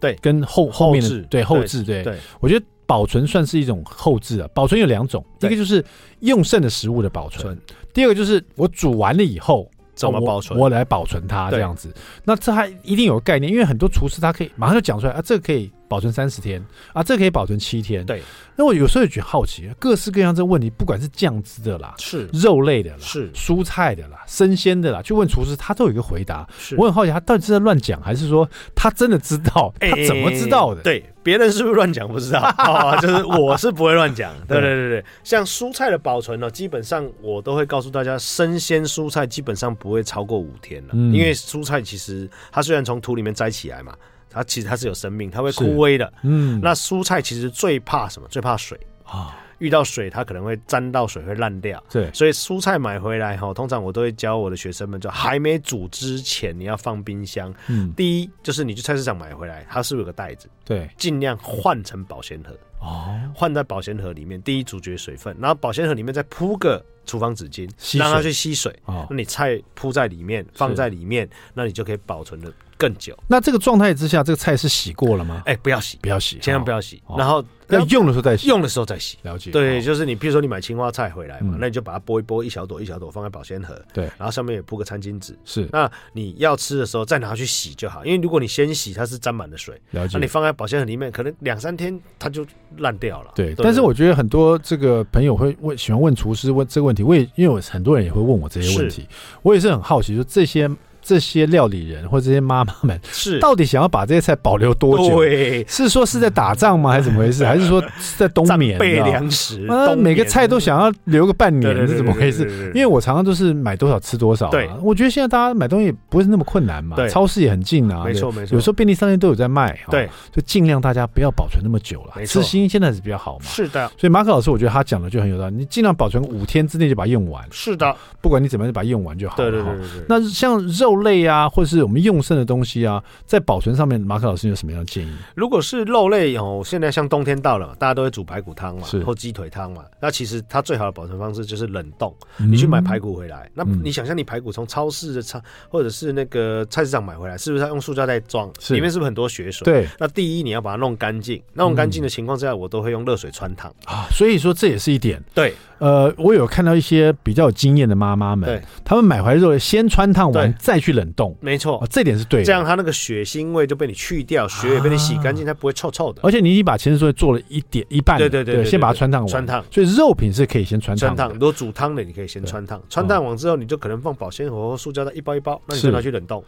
[0.00, 2.66] 对，跟后后面的后对后置对，对，我觉得。
[2.90, 5.84] 保存算是一种后置啊，保存有两种，一个就是
[6.18, 7.56] 用剩的食物的保存，
[7.94, 11.94] 第二个就是我煮完了以后怎么保存，我，我来保存它这样子。
[12.24, 15.70] 那这还一定有个概念，因为很多厨师他可以马上就讲出来啊，这个可以。
[15.90, 18.06] 保存三十天啊，这可以保存七天。
[18.06, 18.22] 对，
[18.54, 26.46] 那我有时候也觉得好奇，各式各样这个问题，不管是酱汁的啦，是肉类的啦，是蔬菜的啦，生鲜的啦，去问厨师，他都有一个回答。
[26.56, 29.74] 是我很好奇，他到底是在乱讲，还是说他真的知道？
[29.80, 30.80] 他怎么知道的？
[30.82, 32.96] 欸、对，别人是不是乱讲不知道啊？
[33.02, 34.32] 就是我是不会乱讲。
[34.46, 43.92] 对对对对，像蔬菜的保存呢，基本上我都会告诉大家，生鲜蔬菜基本上不会超过五天了，嗯，因为蔬菜其实它虽然从土里面摘起来嘛。
[44.30, 46.10] 它其实它是有生命，它会枯萎的。
[46.22, 48.28] 嗯，那蔬菜其实最怕什么？
[48.28, 49.36] 最怕水啊！
[49.58, 51.82] 遇到水，它可能会沾到水会烂掉。
[51.90, 57.52] 对，所以蔬菜买回来哈，通常我都会教我的学生们，就还没煮之前，你要放冰箱。
[57.66, 60.48] 嗯，第一就是你去菜市场买回来，它是不是有个袋子？
[60.64, 62.56] 对，尽量换成保鲜盒。
[62.78, 68.74] 哦，换在保鲜盒里面，第一阻绝水分，然后保鲜盒里面再铺个厨房纸巾，让它去吸水。
[68.86, 72.50] 哦，那你菜铺在里面，放在里面，那你就可以保存的。
[72.80, 75.42] 更久，那这个状态之下，这个菜是洗过了吗？
[75.44, 77.02] 哎、欸，不要洗，不要洗，千万不要洗。
[77.18, 79.18] 然后要用的时候再洗，用的时候再洗。
[79.20, 79.50] 了解。
[79.50, 83.78] 对，就是你，比如说你买青花菜回来嘛，嗯、那你就把它剥一剥，一小朵一小朵放在保鲜盒。
[83.92, 85.38] 对，然后上面也铺个餐巾纸。
[85.44, 85.68] 是。
[85.70, 89.78] 那你要吃的时候再拿去洗就好，因为如果你先洗，它是沾满了水。
[89.90, 90.14] 了解。
[90.14, 92.46] 那你放在保鲜盒里面，可能两三天它就
[92.78, 93.32] 烂掉了。
[93.34, 93.54] 对。
[93.58, 97.02] 但是我觉得很多这个朋友会问，喜欢问厨师问这个问题。
[97.02, 99.06] 我也因为我很多人也会问我这些问题，
[99.42, 100.70] 我也是很好奇，就这些。
[101.02, 105.16] 这些料理人或者这些妈妈们是到底想要把这些菜保留多久？
[105.16, 106.90] 对，是说是在打仗吗？
[106.90, 107.44] 还是怎么回事？
[107.46, 108.78] 还是说是在冬眠？
[108.78, 112.70] 备粮食，每个菜都想要留个半年，是怎么回事？
[112.74, 114.48] 因为我常常都是买多少吃多少。
[114.50, 118.54] 对，我觉得现在大家买东西不是那么困难嘛，超市也很近啊，没错没错。
[118.54, 123.44] 有时候便利商店都有在卖，对，就尽量大家不要保存那么久了，吃新鲜的还是比较好嘛。
[123.44, 127.44] 是的，所以马可老师我觉得他讲的就很有道理，你尽量保存五天之内就把它用完。
[127.50, 129.36] 是的，不管你怎么样就把它用完就好。
[129.36, 130.04] 对对对对。
[130.08, 135.10] 那像肉类啊，或者是我们用剩的东西啊，在保存上面，马克老师有什么样的建议？
[135.34, 139.84] 如果是肉类哦，现在像冬天到了，大家都会煮排骨汤嘛，或鸡腿汤嘛。
[140.00, 142.14] 那其实它最好的保存方式就是冷冻。
[142.38, 148.50] 你去买排骨回来，那你想象你排骨从超市的超或者是那个菜市场买回来，是不是要用塑胶袋装？
[148.70, 149.64] 里面是不是很多血水？
[149.64, 149.88] 对。
[149.98, 154.06] 那第一你要把它弄干净，弄干净的情况之下，我都会用热水穿烫啊。
[154.10, 155.22] 所以说这也是一点。
[155.34, 155.54] 对。
[155.78, 162.44] 呃，我有看到一些比较有经验的妈妈们，对，他们买回来肉先穿烫完再去冷冻，没错，这点是对的。
[162.46, 166.22] 这样它那个血腥味就被你去掉，血也被你洗干净，它不会臭臭的。
[166.22, 169.64] 而且你已经把前置作业做了一点一半，对对对，先把它穿烫完，汆烫。
[169.70, 171.14] 所以肉品是可以先穿烫。
[171.14, 176.42] 汆烫，如果煮汤的你可以先穿烫，穿烫完之后你就可能放保鲜盒或塑胶袋一包一包，那你就拿去冷冻，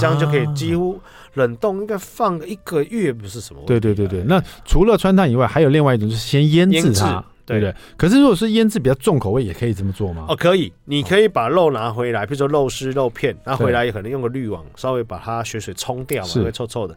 [0.00, 0.98] 这样就可以几乎
[1.34, 3.68] 冷冻应该放个一个月不是什么问题。
[3.68, 7.24] 对对对对，那除了穿烫以外，还有另外一种就是先腌制它。
[7.46, 7.74] 对不对？
[7.96, 10.26] 可是如果是腌制比较重口味，也可以这么做吗？
[10.28, 16.96] 哦，可以，你可以把肉拿回来，比如说肉丝、肉片，拿回来也可能用个滤网稍微把它血水冲掉嘛，会臭臭的。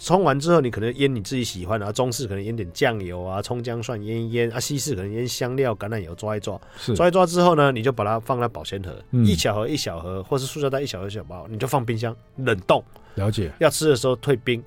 [0.00, 6.60] 冲完之后，你可能腌你自己喜欢的，然后中式可能腌点酱油啊、葱姜蒜腌一腌啊，西式可能腌香料、橄榄油抓一抓，
[6.94, 12.82] 抓一抓之后呢，你就把它放在保鲜盒，一小盒一小盒，或是塑胶袋一小盒一小包，你就放冰箱冷冻。
[13.16, 13.50] 了解。
[13.58, 14.62] 要吃的时候退冰。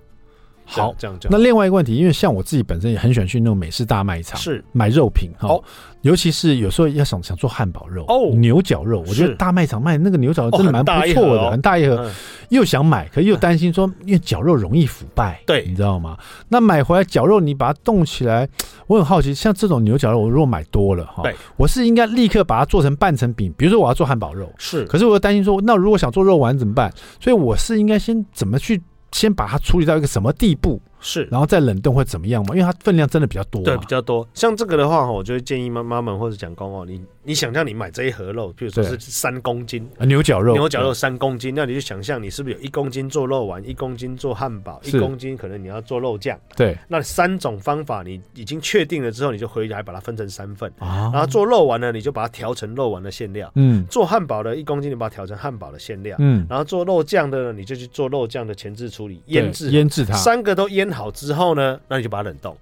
[0.79, 1.31] 好，这样讲。
[1.31, 5.49] 那另外一个问题，因为像我自己本身也很喜欢去那种美式大卖场，是买肉品哈。
[5.49, 5.63] 哦，
[6.01, 12.09] 尤其是有时候要想想做汉堡肉哦，牛角肉，我觉得大卖场卖那个牛角肉真的蛮不错的，很大一盒。
[12.49, 16.17] 又想买，可又担心说，因为绞肉容易腐败，对，你知道吗？
[16.49, 18.45] 那买回来绞肉，你把它冻起来，
[18.87, 21.23] 我很好奇，像这种牛角肉，我如果买多了哈，
[21.55, 26.91] 我是应该立刻把它做成半成品，比如说我要做汉堡肉，是，可是我又担心说，那如果想做肉丸怎么办？
[27.21, 28.81] 所以我是应该先怎么去？
[29.11, 30.81] 先把它处理到一个什么地步？
[31.01, 32.55] 是，然后再冷冻会怎么样嘛？
[32.55, 34.27] 因为它分量真的比较多，对，比较多。
[34.33, 46.77] 像这个的话，我就会建议妈妈们或者讲公哦，你你想象你买这一盒肉，比如说是三公斤牛角肉，牛角肉三公斤，那你就想象你是不是有一公斤做肉丸，一公斤做汉堡，一公斤可能你要做肉酱，对。
[46.87, 53.85] 那三种方法你已经确定了之后，你就回来把它分成三份，啊然后做肉丸呢，你就把它调成肉丸的馅料，嗯。
[53.87, 56.45] 做汉堡的一公斤，你把它调成汉堡的馅料，嗯。
[56.49, 60.13] 然后做肉酱的呢，你就去做肉酱的前置处理，腌制，腌制它。
[60.15, 62.55] 三个都腌好之后呢，那你就把它冷冻，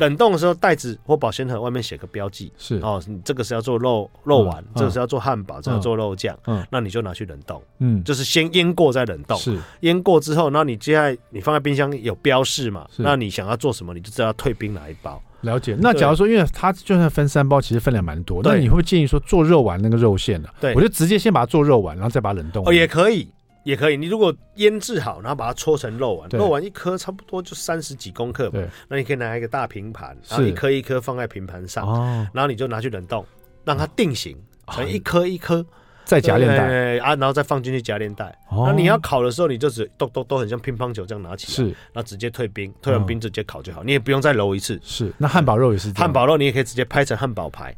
[0.00, 12.86] 冷冻的时候袋子或保鲜盒外面写个标记，是哦，你这个是要做肉肉丸，这个是要做汉堡，这个做肉酱，嗯，那你就拿去冷冻，嗯，就是先腌过再冷冻，是腌过之后，那你接下来你放在冰箱有标示嘛？
[12.96, 15.20] 那你想要做什么，你就知道退冰哪一包。
[15.42, 15.76] 了解。
[15.78, 20.48] 那假如说，因为它就算分三包，其实分量蛮多，那你会不会建议说做肉丸那个肉馅呢？
[20.58, 22.66] 对，我就直接先把它做肉丸，然后再把它冷冻。
[22.66, 23.28] 哦，也可以。
[23.64, 28.60] 也可以，你如果腌制好，然后把它搓成肉丸，肉丸一颗差不多就三十几公克吧。
[28.88, 31.86] 那你可以拿一个大平盘，然后一颗一颗放在平盘上，
[32.32, 33.26] 然后你就拿去冷冻，
[33.64, 34.36] 让它定型
[34.68, 35.66] 成一颗一颗。
[36.04, 38.36] 再夹链袋啊，然后再放进去夹链袋。
[38.50, 44.78] 那你要烤的时候，你就只都都都很像乒乓球这样拿起来，是，然后直接退冰，退完冰直接烤就好，你也不用再揉一次。
[44.82, 45.92] 是，那汉堡肉也是。
[45.92, 47.74] 汉堡肉你也可以直接拍成汉堡排，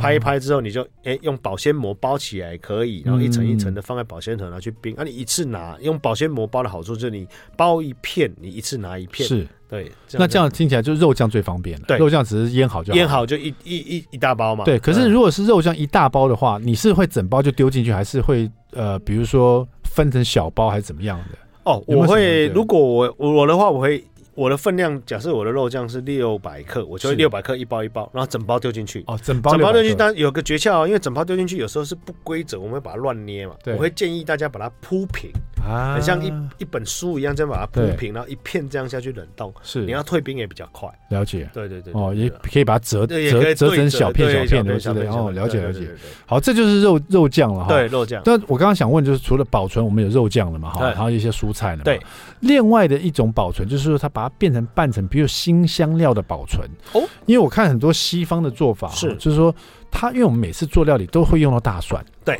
[0.00, 4.94] 拍一拍之后你就哎用保鲜膜包起来可以，然后一层一层的放在保鲜盒拿去冰。
[4.96, 9.28] 那你一次拿用保鲜膜包的好处就是你包一片，你一次拿一片。
[9.28, 9.46] 是。
[9.70, 11.84] 对，那这样听起来就肉酱最方便了。
[11.86, 12.96] 对，肉酱只是腌好就好。
[12.98, 14.64] 腌好就一一一一大包嘛。
[14.64, 21.38] 对，可是如果是肉酱一大包的话，你是会整包就丢进去，还是会呃，比如说分成小包，还是怎么样的？
[21.64, 24.04] 哦，我会，如果我我的话，我会。
[24.36, 29.04] 我的分量，假设我的肉酱是六百克，我就会六百克一包一包，然后整包丢进去。
[29.06, 33.54] 哦，整包整包丢进去，但有个诀窍哦，因为整包丢进去有时候是不规则，我们会把它乱捏嘛。
[33.62, 35.30] 对，我会建议大家把它铺平，
[35.60, 39.52] 啊，很像一一本书一样，这样把它铺平，然后一片这样下去冷冻。
[39.62, 40.88] 是，你要退冰也比较快。
[41.10, 41.48] 了解。
[41.52, 41.92] 对对对。
[41.94, 45.10] 哦，也可以把它折折折成小片小片的，是的。
[45.10, 45.88] 哦，了解了解。
[46.26, 47.68] 好，这就是肉肉酱了哈。
[47.68, 48.22] 对，肉酱。
[48.24, 50.70] 但我刚刚想问，就是除了保存，我们有肉酱了嘛？
[50.70, 51.82] 哈，然后一些蔬菜呢？
[51.84, 52.00] 对。
[52.40, 57.02] 另外的一种保存，就是说它把它变成半成，比如新香料的保存哦。
[57.26, 59.54] 因为我看很多西方的做法是，就是说
[59.90, 62.38] 它，因为我们每次做料理都会用到大蒜，对，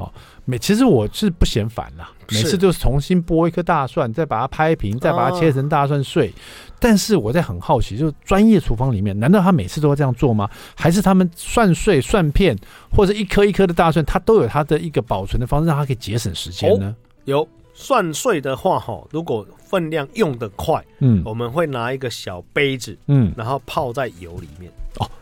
[0.50, 6.32] 每其实我是不嫌烦啦，每次就是重新剥一颗大蒜，再把它拍平，再把它切成大蒜碎。
[6.80, 10.50] 但是我在很好奇，就是专业厨房里面，难道他每次都会这样做吗？
[10.74, 12.56] 还是他们蒜碎、蒜片
[12.90, 16.96] 或者一颗一颗的大蒜，它都有它的一个保存的方式，让它可以节省时间呢？
[17.26, 17.46] 有。
[17.72, 24.70] 蒜碎的话，哈，如果分量用得快，嗯，我们会拿一个小杯子，嗯，然后泡在油里面。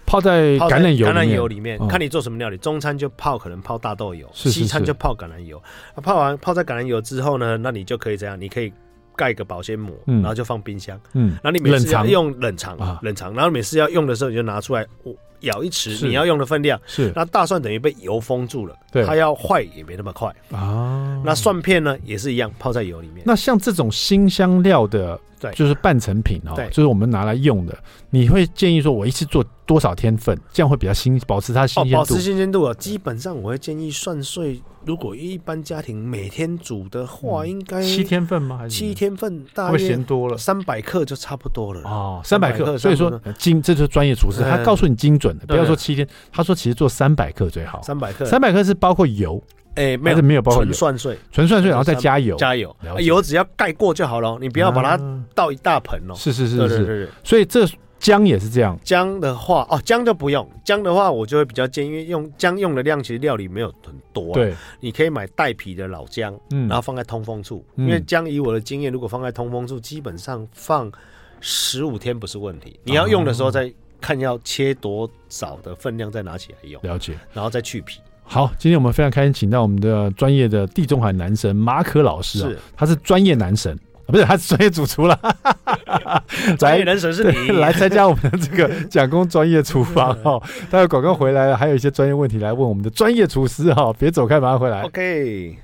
[0.09, 2.57] 哦，泡在橄榄油橄榄油里面，看你做什么料理。
[2.57, 5.63] 中餐就泡，可能泡大豆油；西餐就泡橄榄油。
[6.03, 8.73] 泡完泡在橄榄油之后呢，那你就可以这样，你可以
[9.15, 10.99] 盖个保鲜膜，然后就放冰箱。
[11.13, 14.87] 嗯，然后你每次要用冷藏，冷藏，然后每次要用的时候你就拿出来。
[15.41, 17.13] 舀一匙，你要用的分量是。
[17.15, 21.23] 那大蒜等于被油封住了，对，它要坏也没那么快啊。
[21.25, 23.23] 那蒜片呢也是一样，泡在油里面。
[23.25, 27.79] 那像这种新香料的，对，就是半成品哦，对，就是我们拿来用的。
[28.11, 31.97] 你会建议说，我一次做多少天份，这样会比较新，保持它新鲜度？
[31.99, 34.63] 保持新鲜度啊，基本上我会建议算碎。
[34.87, 38.57] 如果一般家庭每天煮的话，应该七天份吗？
[38.57, 39.45] 还是七天份？
[39.53, 42.79] 大约嫌多了，三百克就差不多了哦，三百克。
[42.79, 46.09] 所以说精，这就是专业厨师，他告诉你精准的，不要说七天。
[46.33, 47.83] 他说其实做三百克最好。
[47.83, 49.43] 三百克，三百克是包括油，
[49.75, 54.99] 哎，没有没有包括纯蒜碎，纯蒜碎，然后再加油，加油，油只要盖过就好了，你不要把它
[55.35, 56.15] 倒一大盆哦。
[56.15, 57.69] 是是是是，所以这。
[57.99, 60.49] 姜也是这样，姜的话哦，姜就不用。
[60.65, 64.33] 姜的话，我就会比较建议，用姜用的量其实料理没有很多。
[64.35, 67.65] 对，你可以买带皮的老姜，嗯，然后放在通风处。
[67.77, 70.91] 因为姜以我的经验，如果放在通风处，基本上放
[71.41, 72.79] 十五天不是问题。
[72.85, 76.81] 你要用的时候再看要切多少的分量，再拿起来用。
[76.83, 78.01] 了解，然后再去皮。
[78.23, 83.77] 好，今天我们非常开心，请到我们的专业的地中海男神马可老师啊，他是专业男神。
[84.09, 85.19] 不是，他是专业主厨了。
[86.59, 90.41] 专业人神是你 来参加我们的这个 蒋工专业厨房哈。
[90.71, 93.93] 待会广告回来了，还有一些专业问题来问我们的专业厨师哈。
[93.99, 94.83] 别走开，马上回来。
[94.83, 95.59] OK。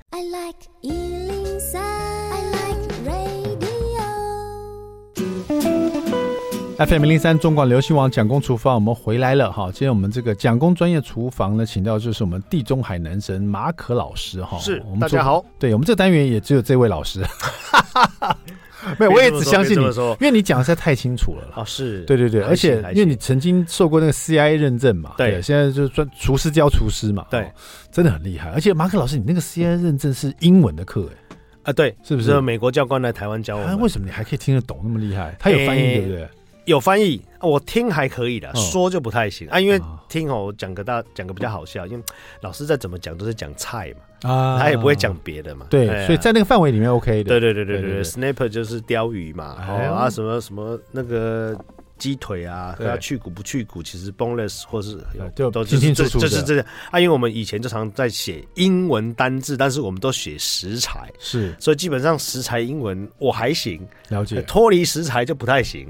[6.77, 9.67] FM 零三中广流行网蒋公厨房，我们回来了哈。
[9.71, 14.57] 今天我们这个蒋公专业厨房呢，请到就是我们地中海男神马可老师哈。
[14.59, 15.43] 是，我们大家好。
[15.57, 17.21] 对我们这个单元也只有这位老师。
[18.99, 21.47] 没有，我也只相信你，因为你讲的实在太清楚了。
[21.55, 27.49] 啊，是对对对，而且因为你曾经受过那个 CIA 认证嘛，对，现在就是专厨师教厨师嘛，对，
[27.89, 28.49] 真的很厉害。
[28.49, 31.09] 而且马可老师，你那个 CIA 认证是英文的课
[31.63, 32.39] 哎，啊对，是不是？
[32.41, 35.33] 美国教官来台湾教我们，为什么你还可以听得懂那么厉害？
[35.39, 36.27] 他有翻译对不对？
[36.65, 39.59] 有翻译，我听还可以的，说就不太行啊。
[39.59, 42.03] 因为听哦，我讲个大，讲个比较好笑，因为
[42.41, 45.65] 老师再怎么讲都是讲菜嘛，啊，他也不会讲别的嘛。
[45.69, 47.29] 对，所以在那个范围里面 OK 的。
[47.29, 51.57] 对对对对对，Snapper 就是鲷鱼嘛，啊什么什么那个。
[51.97, 54.99] 鸡腿啊，要去骨不去骨，其实 boneless 或是
[55.33, 56.99] 就都清清楚楚，就是这样啊。
[56.99, 63.79] 因为我们以前就常在写英文单字，但是我们都写食材，是，所以基本上食材英文我还行，
[64.09, 64.41] 了解。
[64.41, 65.87] 脱离食材就不太行。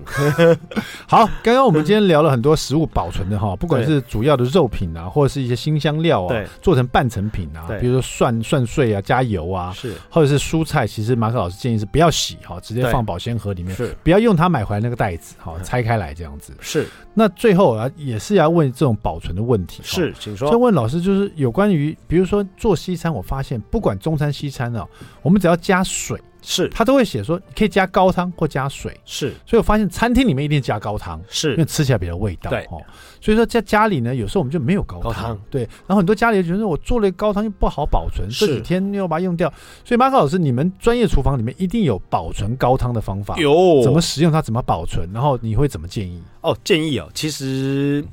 [1.10, 15.96] 好，刚刚我们今天聊了很多食物保存的哈，不管是主要的肉品啊，或者是一些新香料啊，对，做成半成品啊，比如说蒜蒜碎啊，加油啊，是，或者是蔬菜，其实马可老师建议是不要洗哈，直接放保鲜盒里面，是，不要用他买回来那个袋子哈，拆开。
[15.96, 20.50] 来这样子是，那最后啊也是要问这种保存的问题，是，请说。
[20.50, 24.88] 想问老师，就是有关于比如说做西餐，我发现不管中餐西餐啊，
[25.22, 26.22] 我们只要加水。
[26.46, 32.80] 是，他都会写说你可以加高汤或加水，是，所以我发现餐厅里面一定加高汤，是因为吃起来比较味道，对哦。
[33.20, 35.64] 所以说在家里呢，有时候我们就没有高汤，对。
[35.88, 39.52] 然后很多家里觉得我做了高汤又不好保存，这几天又要把它用掉。
[39.84, 46.22] 所以马可老师，你们专业厨房里面一定有保存高汤的方法，有怎么使用它，怎么保存，然后你会怎么建议？
[46.42, 48.06] 哦，建议哦，其实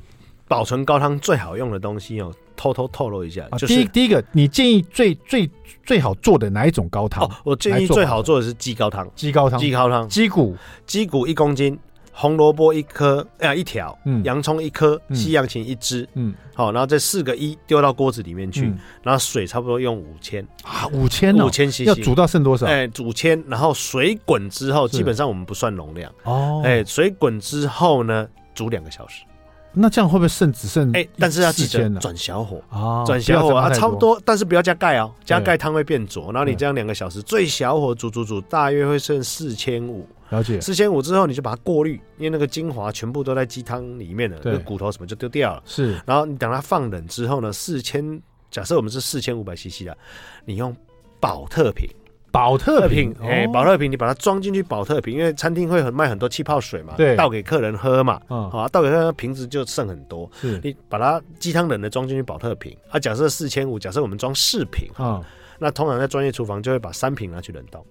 [0.47, 2.33] 保存高汤最好用的东西哦。
[2.63, 5.49] 偷偷透露一下，就是第一第一个，你建议最最
[5.85, 7.25] 最好做的哪一种高汤？
[7.25, 11.77] 哦，我建议最好做的是鸡高汤，鸡高汤，鸡高汤，鸡骨，鸡骨一公斤，
[12.13, 22.65] 红萝卜一颗，哎呃，一条，嗯，洋葱一颗，西洋芹一只，嗯，好，然后这四个一丢到锅子里面去，然后水差不多用五千啊，五千，五千 CC，要煮到剩多少？
[22.65, 26.09] 哎，五千，然后水滚之后，基本上我们不算容量。
[26.23, 29.25] 哦，哎，水滚之后呢，煮两个小时。
[29.73, 30.91] 那这样会不会剩只剩？
[30.93, 36.31] 哎，但是要记得转小火啊，转小火啊，差不多，但是不要加盖哦，加盖汤会变浊。
[36.31, 40.07] 然后你这样两个小时，最小火煮煮煮，大约会剩四千五。
[40.29, 40.59] 了解。
[40.61, 45.63] 四千五之后，你就把它过滤，因为那个精华全部都在鸡汤里面了，那骨头什么就丢掉了。
[45.65, 45.99] 是。
[46.05, 49.97] 然后你等它放冷之后呢，四千，假设我们是四千五百 CC 的，
[50.45, 50.75] 你用
[51.19, 51.89] 保特瓶。
[52.33, 65.21] 宝特瓶，哎，保特瓶，你把它装进去保特瓶，因为餐厅会很卖很多气泡水嘛，对，倒给客人喝嘛，啊，倒给客人瓶子就剩很多，是，你把它鸡汤冷的装进去保特瓶，啊，假设四千五，假设我们装四瓶，啊，
[65.59, 67.85] 那通常在专业厨房就会把三瓶拿去冷冻，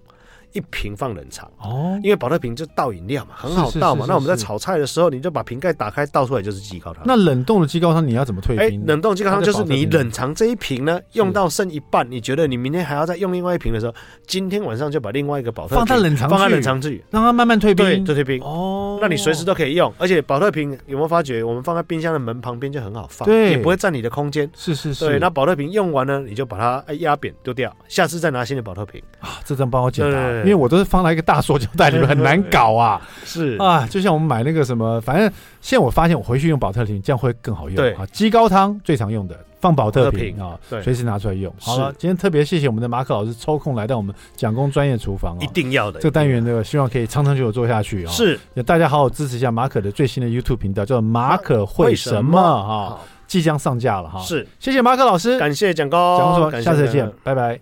[0.53, 4.05] 一瓶放冷藏哦，因为宝特瓶就倒饮料嘛，很好倒嘛。
[4.07, 7.03] 那我们在炒菜的时候，你就把瓶盖打开，倒出来就是鸡高汤。
[7.05, 8.85] 那冷冻的鸡高汤你要怎么退冰？
[8.85, 13.93] 冷冻鸡高汤就是你冷藏这一瓶呢，用到剩一半，你觉得你明天还要再用另外一瓶的时候，
[14.27, 18.99] 今天晚上就把另外一个宝特瓶放在冷藏，放在冷藏去，让它慢慢退冰，对，就退冰哦。
[19.01, 24.49] 那你随时都可以用，而且宝特瓶有没有发觉，我们放在冰箱的门旁边就很好放，对，也不会占你的空间。
[24.55, 25.19] 是是是，对。
[25.19, 29.39] 那宝特瓶用完呢，你就把它压扁丢掉，下次再拿新的宝特瓶啊。
[29.43, 33.01] 这张帮我简单，因为我都是放在一个大塑胶袋里面，很难搞啊。
[33.23, 35.31] 是啊，就像我们买那个什么，反正
[35.61, 37.75] 现在我发现我回去用保特瓶，这样会更好用。
[37.75, 41.53] 对啊，鸡高汤最常用的放保特瓶啊，随时拿出来用。
[41.59, 45.99] 好了，今天特别谢谢我们的马可老师抽空来到我们蒋工专业厨房啊，一定要的。
[45.99, 48.11] 这个单元呢，希望可以长长久久做下去啊。
[48.11, 54.19] 是，也大家好好支持一下马可的最新的 YouTube 频道，叫马可会什么啊，即将上架了哈。
[54.19, 57.51] 是，谢谢马可老师，感谢蒋工，蒋工说，下次再见，拜拜。